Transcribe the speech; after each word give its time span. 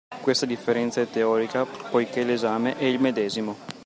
Questa 0.19 0.47
differenza 0.47 0.99
è 0.99 1.07
teorica 1.07 1.63
poichè 1.63 2.23
l’esame 2.23 2.75
è 2.75 2.85
il 2.85 2.99
medesimo 2.99 3.55